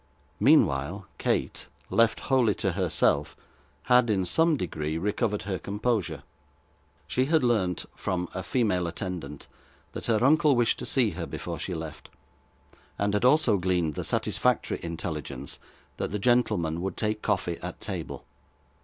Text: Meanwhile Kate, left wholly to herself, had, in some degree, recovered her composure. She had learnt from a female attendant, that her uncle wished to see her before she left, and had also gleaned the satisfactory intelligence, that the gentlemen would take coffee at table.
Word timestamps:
Meanwhile 0.39 1.05
Kate, 1.19 1.67
left 1.91 2.21
wholly 2.21 2.55
to 2.55 2.71
herself, 2.71 3.35
had, 3.83 4.09
in 4.09 4.25
some 4.25 4.57
degree, 4.57 4.97
recovered 4.97 5.43
her 5.43 5.59
composure. 5.59 6.23
She 7.05 7.25
had 7.25 7.43
learnt 7.43 7.85
from 7.95 8.27
a 8.33 8.41
female 8.41 8.87
attendant, 8.87 9.47
that 9.91 10.07
her 10.07 10.23
uncle 10.25 10.55
wished 10.55 10.79
to 10.79 10.87
see 10.87 11.11
her 11.11 11.27
before 11.27 11.59
she 11.59 11.75
left, 11.75 12.09
and 12.97 13.13
had 13.13 13.23
also 13.23 13.57
gleaned 13.57 13.93
the 13.93 14.03
satisfactory 14.03 14.79
intelligence, 14.81 15.59
that 15.97 16.09
the 16.09 16.17
gentlemen 16.17 16.81
would 16.81 16.97
take 16.97 17.21
coffee 17.21 17.59
at 17.61 17.79
table. 17.79 18.25